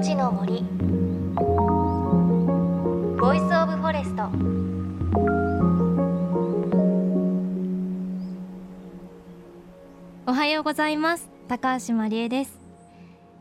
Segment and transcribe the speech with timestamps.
[0.00, 0.62] 命の森。
[3.20, 4.30] Voice of Forest。
[10.26, 11.28] おはようございます。
[11.48, 12.58] 高橋真理恵です。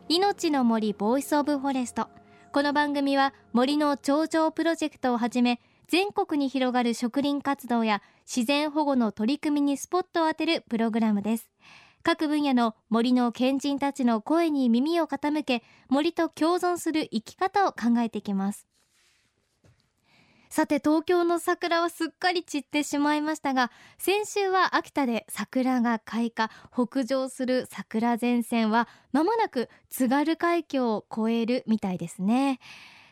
[0.09, 2.09] 命の森 Voice of Forest。
[2.51, 11.49] この番組は森の頂上プロジェクトをはじめ全国に広がる植林活動や自然保護の取り組みにスポットを当てるプログラムです。
[12.03, 18.69] 各分野の森の賢人たちの声に耳を傾け森と共存する生き方を考えていきます。
[20.49, 32.59] さて東京の桜はすっかり散ってしまいましたが先週は秋田で桜が開花北上する桜前線はまもなく津軽海峡を越えるみたいですね。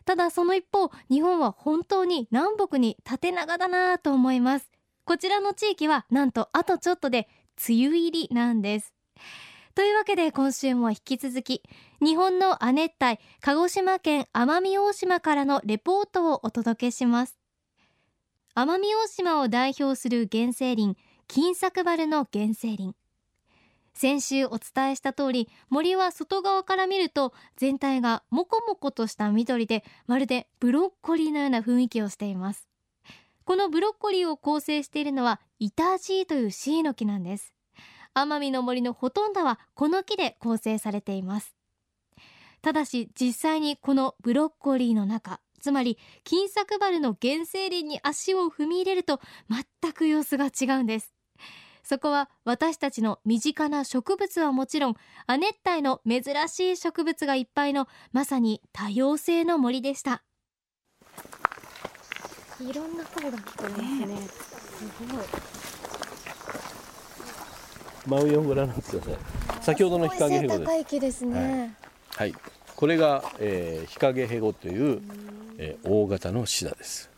[0.05, 4.71] ただその一方日本は本当に南北に縦長だなと思います。
[5.05, 7.29] こちらの地域はなんとあとちょっとで
[7.67, 8.93] 梅雨入りなんです。
[9.75, 11.61] というわけで今週も引き続き
[12.01, 17.37] 日本の亜熱帯鹿児島県奄美大島からのレポートをお届けします。
[18.55, 20.97] 奄美大島を代表する原生林
[21.27, 22.95] 金作原の原生林。
[23.93, 32.66] 先週お伝えした通り森は外側から見ると全体がモコモコとした緑でまるでブロッコリーのような雰囲気をしています。
[33.47, 37.53] このブロッコリーを構成しているのはイタジーというシイの木なんです。
[38.13, 41.55] 奄美の森のほとんどはこの木で構成されています。
[42.61, 51.13] ただし実際にこのブロッコリーの中つまり金作原の原生林に足を踏み入れると全く様子が違うんです。
[51.83, 60.26] そこは私たちの身近な植物はもちろん亜熱帯の珍しい植物がいっぱいのまさに多様性の森でした。
[62.59, 65.25] いろんな声が聞こえますね、ね、すごい。
[68.07, 70.59] 真上をご覧になってください先ほどの日陰ヘゴ
[70.99, 71.75] ですね、
[72.15, 72.39] はい、はい、
[72.75, 75.01] これが、えー、日陰ヘゴという、
[75.57, 77.09] えー、大型のシダです。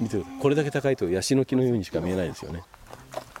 [0.00, 0.40] 見てください。
[0.40, 2.62] これだけ高いとヤシの木のようにしか見えないですよね。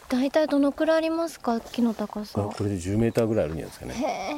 [0.08, 2.40] 大体どのくらいありますか木の高さ？
[2.40, 4.36] これで10メーターぐらいあるんじゃないですかね。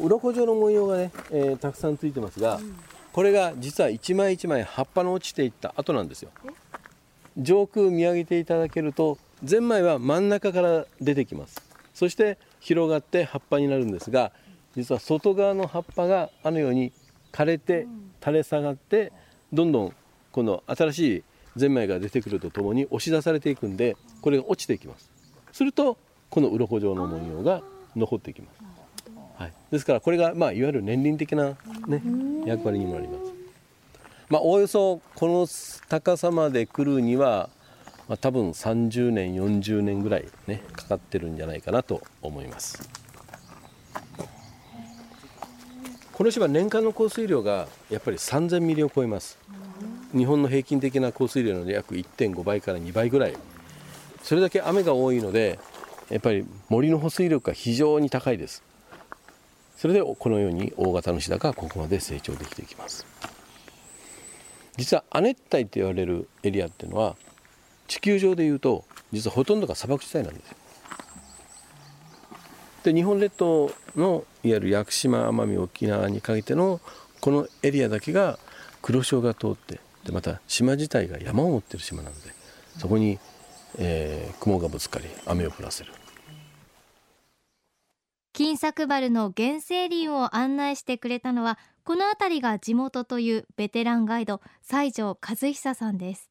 [0.00, 2.74] 鱗状の模様がね、えー、たくさんついてますが、うん、
[3.12, 6.30] これが実は一枚一枚葉っぱの落ちていった後なんですよ。
[7.38, 11.60] 上空見上げていただけるとゼンマイは真ん中から出てきます。
[11.94, 14.32] そして広がって葉っぱになるんですが
[14.76, 16.92] 実は外側の葉っぱがあのように
[17.32, 17.86] 枯れて
[18.20, 19.12] 垂れ下がって
[19.52, 19.94] どんどん
[20.32, 21.24] この新しい
[21.56, 25.10] ゼンマイが出てくるとともに押し出されていくんでこれが落ちていきます。
[25.52, 25.98] すると
[26.28, 27.62] この鱗状の文様が
[27.96, 28.62] 残ってきます、
[29.40, 31.56] はい、ですからこれが、まあ、いわゆる年輪的な、
[31.86, 32.02] ね、
[32.44, 33.32] 役割にもなります。
[34.28, 35.48] まあおおよそこの
[35.88, 37.48] 高さまで来るには
[38.06, 42.86] まあ、多分30年40年ぐらいねかかってるんじゃないかなと思います。
[46.12, 49.38] この島年間の降水量がやっぱり3000ミリを超えます。
[50.12, 53.36] 日本の平均的な降水量の約1.5倍から2倍ぐらい。
[54.24, 55.60] それだけ雨が多いので
[56.10, 58.62] やっぱり森の保水力が非常に高いです
[59.80, 63.06] それでこのように大型のシダがここまで成長できていきます
[64.76, 67.16] 実は亜熱帯と言われるエリアっていうのは
[67.88, 70.56] 地球上でいうと実はほとんどが砂漠地帯なんですよ。
[72.84, 76.80] で日本列島のいわゆる屋久島奄美沖縄にかけての
[77.22, 78.38] このエリアだけが
[78.82, 82.32] 黒潮が通ってでまた島自体が山を持ってる島なので
[82.78, 83.18] そこに、
[83.78, 85.92] えー、雲がぶつかり雨を降らせる
[88.40, 96.30] 金作丸の原生林を案内してくれたのはこの辺りが地元というベテランガイド西条和久さんです。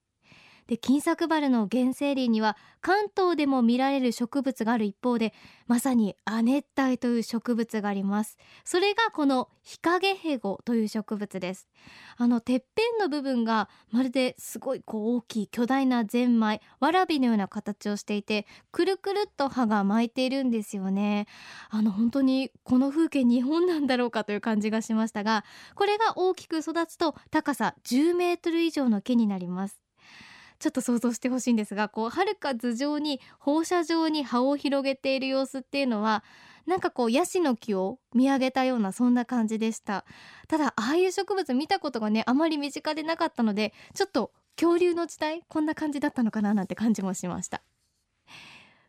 [0.70, 5.34] で金作原の原生林には関東でも見られる植物がある一方で
[5.66, 8.38] まさに亜熱帯という植物があります。
[8.64, 11.68] それがこの日陰ヘゴという植物です。
[12.18, 21.26] あのてっぺんの部分がまるですごいこう大きい巨大なゼンマイわらびのような形をしていてくるくるっと葉が巻いているんですよね。
[21.72, 25.44] あの本当にこの風景日本なんだろうかという感じがしましたが
[25.74, 29.89] これが大きく育つと高さ10メートル以上の木になります。
[30.60, 36.24] ちょっと想像してほしいんですがこう遥か頭上に放射状に葉を広げている様子っていうのは
[36.66, 40.06] なんかこうヤシの木を見上げたようなそんな感じでした。
[40.48, 47.64] ただああいう植物見たことがねあまり身近でなかったのでちょっと恐竜の時代こんな感じだったのかななんて感じもしました。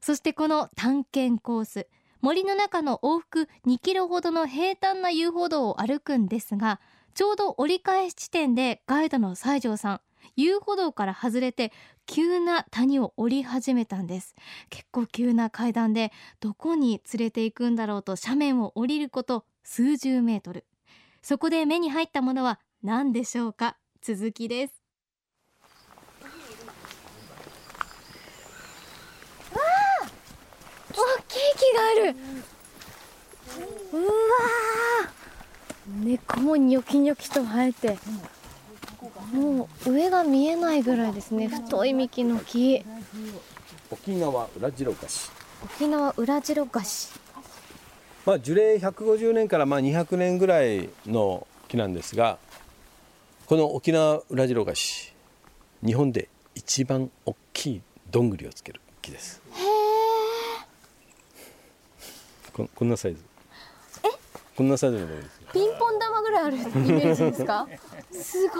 [0.01, 1.87] そしてこの探検コース
[2.21, 6.81] 森の中の往復2キロほどの平坦な遊歩道を歩くんですが
[7.15, 10.01] ちょうど折り返し地点でガイドの西条さん
[10.37, 11.73] 遊歩道から外れて
[12.07, 14.35] 急な谷を降り始めたんです。
[14.69, 20.67] 結構急な階段でどこに連れて行くんだろうと斜面を降りること数十メートル。
[21.23, 23.77] そこで目に入ったものは何でしょうか？
[24.01, 24.75] 続きです。
[30.93, 30.97] 大
[31.29, 32.17] きい木がある。
[33.93, 34.11] うわ
[36.03, 37.99] 根っこもニョキニョキと生えて。
[39.33, 42.85] もう上が見えないぐらいですね太い幹の木。
[43.91, 45.31] 沖縄裏白菓子
[45.65, 47.11] 沖縄裏白菓子
[48.25, 52.39] まあ樹齢150年からまあ200年ぐらいの木なんですが
[53.47, 55.13] この沖縄裏白菓子
[55.85, 59.41] 日本で一番大きいどんぐりをつける木です。
[59.55, 59.67] へえ
[62.53, 63.21] ここんなサイズ。
[63.25, 63.30] え
[64.61, 67.67] こんなサイズのどんぐりですピンポン玉ぐらいあるイメージですか？
[68.13, 68.59] すごい。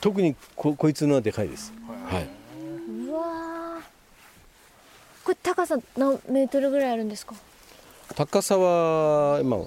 [0.00, 1.74] 特にここいつのはでかいです。
[2.06, 2.28] はい。
[3.06, 3.82] うわ
[5.22, 7.34] これ高さ何メートルぐらいあるんですか？
[8.16, 9.66] 高さは今ね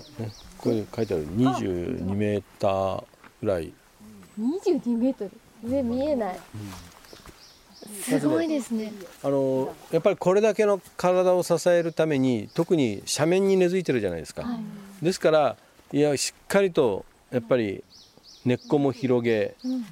[0.57, 3.03] ここに書いてある22メーター
[3.44, 3.71] ぐらい。
[4.39, 5.31] 22メートル？
[5.69, 6.39] 上見えない、
[8.03, 8.91] すごいですね。
[9.23, 15.05] あのやっぱりこれだけの体を支えるために特に斜面に根付いてるじゃないですか、はい。
[15.05, 15.57] ですから
[15.91, 17.83] いやしっかりとやっぱり
[18.45, 19.85] 根っこも広げうん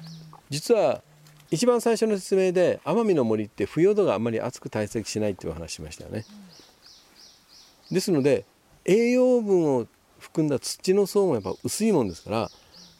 [0.50, 1.00] 実は
[1.50, 6.24] 一番最初の説明で奄美の森って腐葉土があんまり厚く堆積しないっていうお話しましたよね。
[7.90, 8.44] ですので
[8.84, 9.86] 栄養分を
[10.18, 12.50] 含んだ土の層もやっぱ薄いもんですから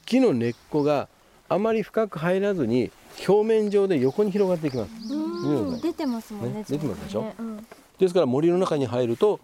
[0.06, 1.08] 木の根っこが
[1.48, 2.90] あまり深く入らずに
[3.26, 4.90] 表面上で横に広がっていきます。
[5.12, 5.80] うん。
[5.80, 7.22] 出てますもんねね出てますでしょ？
[7.22, 7.66] ねうん。
[7.98, 9.40] ですから森の中に入ると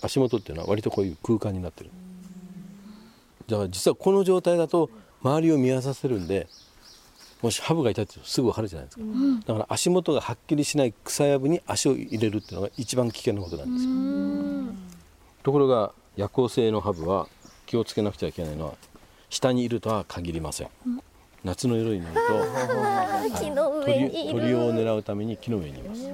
[0.00, 1.90] 足元っていうのは割とこういう空間になってる。
[3.48, 4.90] だから実はこの状態だと
[5.22, 6.48] 周りを見渡せるんで
[7.42, 9.04] もしハブがいたってすぐ分かるじゃないですか、
[9.46, 14.78] だから足元がはっきりしない草やぶに足を入れるっていうのが一番危険なことなんですよ、うん。
[15.42, 17.26] ところが夜行性のハブは
[17.66, 18.74] 気をつけなくちゃいけないのは
[19.28, 20.68] 下にいるとは限りません、
[21.44, 24.40] 夏の夜になると あー木の上鳥にいる。
[24.40, 26.08] 鳥を狙うために木の上にいます。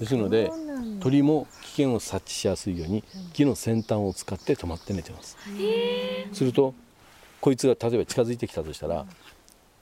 [0.00, 0.50] ですので
[1.00, 3.02] 鳥も危険を察知しやすいように
[3.32, 5.36] 木の先端を使って止まって寝てます。
[6.32, 6.74] すると
[7.40, 9.06] こいつが例えば近づいてきたとしたら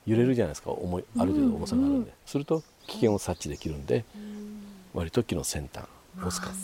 [0.07, 0.71] 揺れるじゃないですか。
[0.71, 4.05] 重いある程度重さがあるんで、すると危険を察知できるんで
[4.93, 5.85] 割と木の先端
[6.27, 6.57] を使って。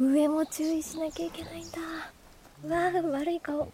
[0.00, 1.78] 上も注意しなきゃいけないんだ。
[2.64, 3.70] うわー悪い顔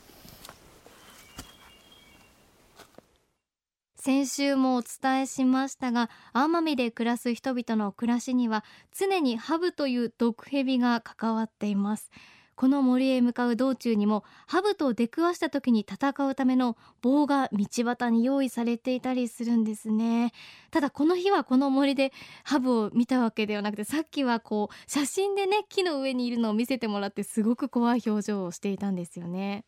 [4.01, 8.65] 先週もお伝えしましたが奄美で暮らす人々の暮らしには
[8.97, 12.11] 常にハブという毒蛇が関わっています。
[12.55, 20.33] この森へ向かう道中にもハブと出くわした時に戦うための棒が道端に用意されていたりするんですね。
[20.73, 22.13] ただこの日はこの森で
[22.43, 29.65] ハブを見たわけではなくてさっきはこう写真でね木の上にいるのを見せてもらってすごく怖い表情をしていたんですよね。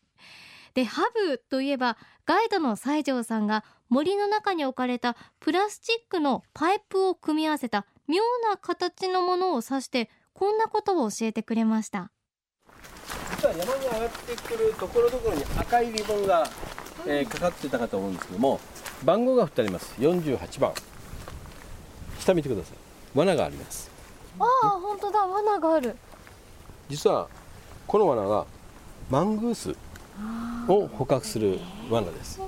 [0.73, 12.09] でハブといえばガイドの西条さんが森の中に置かれたプラスチックのパイプを組み合わせた妙な形のものを指してこんなことを教えてくれました。
[13.35, 16.47] 実は山に上がってくるところどころに赤いリボンが、
[17.05, 18.61] えーかかってたかと思うんですけども
[19.03, 19.93] 番号が振ってあります。
[19.99, 20.71] 48番。
[22.17, 22.77] 下見てください。
[23.13, 23.91] 罠があります。
[24.39, 25.27] ああ本当だ。
[25.27, 25.97] 罠がある。
[26.87, 27.27] 実は
[27.87, 28.45] この罠が
[29.09, 29.75] マングース
[30.69, 32.39] を捕獲する罠です、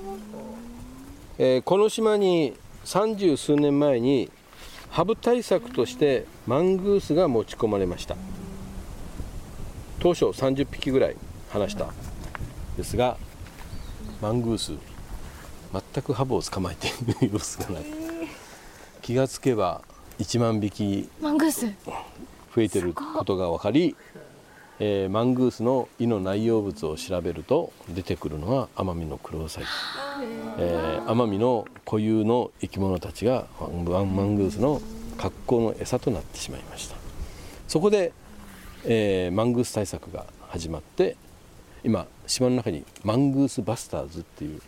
[1.38, 4.30] えーこの島に三十数年前に
[4.90, 8.16] ハブ対策としてマングースが持ち込まれました。
[10.00, 11.16] 当初30匹ぐらい
[11.50, 11.86] 放した。
[12.76, 13.16] ですが
[14.20, 14.72] マングース
[15.72, 16.90] 全くハブを捕まえてい
[17.28, 17.84] る様子がない。
[19.02, 19.82] 気がつけば
[20.18, 21.66] 1万匹マングース。
[22.54, 23.96] 増えてることが分かり、
[24.78, 29.66] えーマングースの胃の内容物を調べると出てくるのはアマミのクロウサギ、
[30.56, 34.80] えー、アマミの固有の生き物たちがマンマングースの
[35.16, 36.96] 格好の餌となってしまいました。
[37.66, 38.12] そこで、
[38.84, 41.16] えーマングース対策が始まって
[41.82, 44.60] 今島の中にマングースバスターズっていう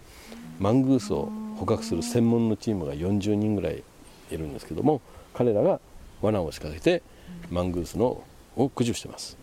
[0.58, 3.82] マングースを捕獲する専門のチームが40人ぐらい
[4.30, 5.00] いるんですけども
[5.34, 5.80] 彼らが
[6.20, 7.02] 罠を仕掛けて
[7.50, 8.24] マングースの
[8.56, 9.36] を駆除してます。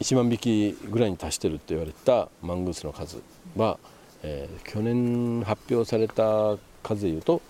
[0.00, 3.22] 1万匹ぐらいに達してるって言われたマングースの数
[3.54, 3.78] は、
[4.22, 7.42] えー去年発表された数でいうと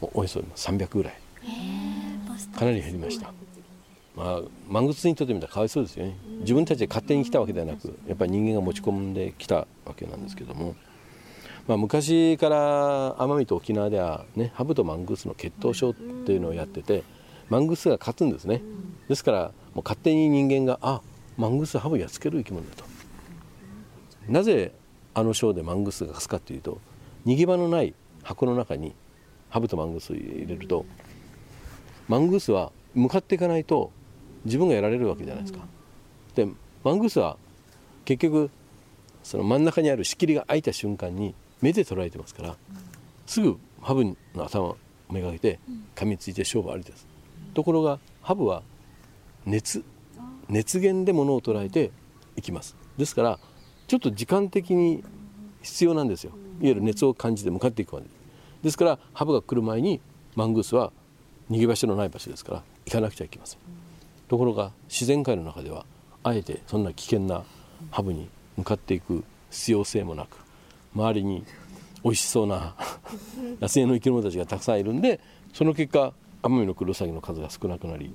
[0.00, 1.14] おおよそ300ぐらい。
[2.56, 3.32] かなり減りました、
[4.16, 6.16] まあ、マングースにとってみたらかわいそうですよね。
[6.40, 10.74] 自分たちで勝手に来たわけではなくやっぱり人間が持ち込んできたわけなんですけども、
[11.66, 17.02] まあ、昔から奄美と沖縄ではねハブとマングースの決闘ショーっていうのをやってて
[17.48, 18.62] マングースが勝つんですね。
[19.08, 21.00] ですからもう勝手に人間があ
[21.36, 22.84] マングースハブやっつける生き物だと。
[24.28, 24.72] なぜ
[25.14, 26.80] あのショーでマングースが勝つかというと
[27.26, 28.94] 逃げ場のない箱の中に
[29.48, 30.84] ハブとマングースを入れると
[32.08, 33.90] マングースは向かっていかないと
[34.44, 35.60] 自分がやられるわけじゃないですか。
[36.34, 36.46] で
[36.84, 37.36] マングースは
[38.04, 38.50] 結局
[39.22, 42.56] その真ん中にある仕切りが開いた瞬間に目で捉えてますから
[43.26, 44.76] すぐハブの頭を
[45.10, 45.58] めがけて
[45.94, 47.06] 噛みついて勝負ありです。
[47.54, 48.62] ところがハブは
[49.44, 49.84] 熱
[50.48, 51.90] 熱源で物を捉えて
[52.36, 53.38] いきますですから
[53.90, 55.02] ちょっと時間的に
[55.62, 56.30] 必要なんですよ。
[56.60, 58.06] いわゆる熱を感じて向かっていくまで。
[58.62, 60.00] ですからハブが来る前に
[60.36, 60.92] マングースは
[61.50, 63.58] 逃げ場所のない場所ですから行かなくちゃいけません。
[64.28, 65.84] ところが自然界の中では
[66.22, 67.42] あえてそんな危険な
[67.90, 70.36] ハブに向かっていく必要性もなく
[70.94, 71.44] 周りに
[72.04, 72.76] 美味しそうな
[73.60, 75.18] 野生の生き物たちがたくさんいるんで
[75.52, 78.14] その結果アマミノクロウサギの数が少なくなり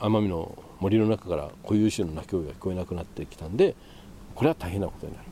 [0.00, 3.76] 奄美の森の中から固有種の鳴き声が聞こえなくなってきたんで
[4.34, 5.24] これは大変なことになる。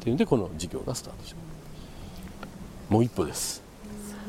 [0.00, 2.92] っていうんでこの事業がスタートします。
[2.92, 3.62] もう一歩です。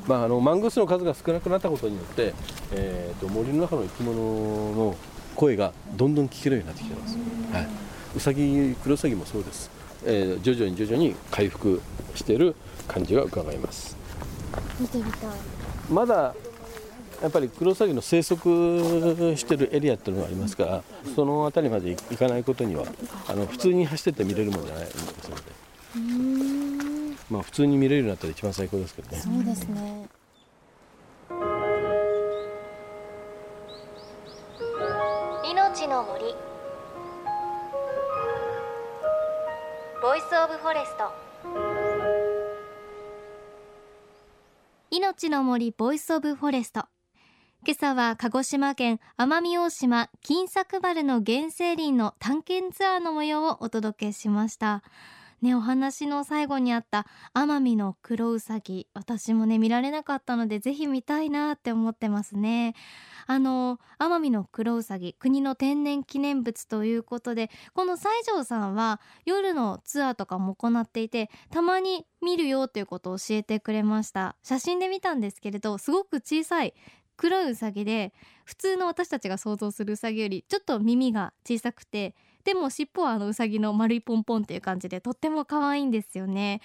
[0.08, 2.34] まあ、あのマングースの数が少なくなったことによって、
[2.72, 4.15] えーと、森の中の生き物
[4.74, 4.96] の
[5.36, 7.17] 声がどんどん聞けるようになってきてます、
[7.53, 7.67] はい、
[8.15, 9.70] ウサギクロウサギもそうです、
[10.05, 11.81] えー、徐々に徐々に回復
[12.15, 12.55] している
[12.88, 13.96] 感じが伺えます。
[14.79, 15.29] 見てみたい。
[15.89, 16.34] まだ
[17.22, 20.84] やっぱりクロウサギの生息してるエリアっていうのがありますから
[21.16, 22.86] その辺りまで行かないことには
[23.28, 25.42] あの普通に走ってて見れるもんじゃないですので
[27.30, 29.18] まあ普通に見れるようになったら一番最高ですけどね。
[29.18, 30.10] そうですね。
[35.50, 36.25] 命の森。
[40.01, 41.31] Voice of Forest。
[44.94, 46.84] 命の森 Voice of Forest
[47.63, 54.82] 今朝は鹿児島県奄美大島金作原の原生林の探検ツアーの模様をお届けしました。
[55.44, 62.74] ね、お話の最後にあった奄美の黒うさぎ私もね見られなかったのでぜひ見たいなって思ってますね。
[63.27, 74.36] あの奄美の黒うさぎ国の天然記念物ということでこの西条さんは夜のツアーとかも行っていてたまに見るよということを教えてくれました。
[74.44, 76.74] 写真で見たんですけれどすごく小さい
[77.22, 78.13] 黒いうさぎで
[78.46, 86.62] 普通の私たちが想像するうさぎよりちょっと耳が小さくてでも尻尾はあのうさぎの丸いポンポンっていう感じでとっても可愛いんですよね。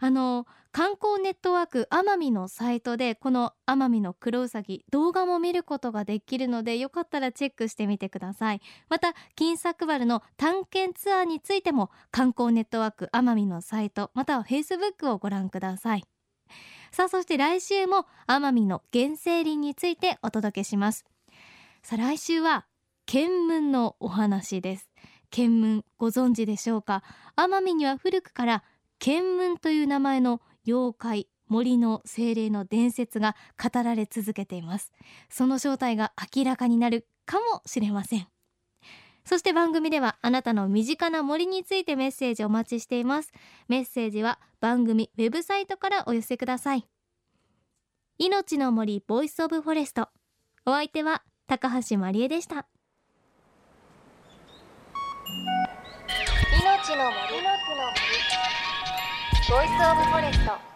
[0.00, 8.60] あの観光ネットワーク奄美のサイトでこの奄美の黒うさぎ動画も見ることができるのでよかったらチェックしてみてください。
[8.90, 16.04] また金作原の探検ツアーについても観光ネットワーク奄美のサイトまたはフェイスブックをご覧ください。
[16.94, 21.04] さあそして来週も奄美の原生林についてお届けします。
[21.82, 22.66] さあ来週は
[23.06, 24.88] 見聞のお話です。
[25.32, 27.02] 見聞ご存知でしょうか？
[27.34, 28.62] 奄美には古くから
[29.00, 34.92] 見聞という名前の妖怪森の精霊の伝説が語られ続けています。
[35.28, 38.28] その正体が明らかになるかもしれません。
[39.24, 43.32] そして番組ではあなたの身近な森についてメッセージお待ちしています。
[43.68, 46.86] メッセージは番組ウェブサイトからお寄せください。
[48.18, 50.08] 命の森 Voice of Forest。
[50.66, 52.66] お相手は高橋真理恵でした。
[56.60, 57.42] 命の森。
[57.42, 58.04] の森。
[59.50, 60.73] Voice of Forest。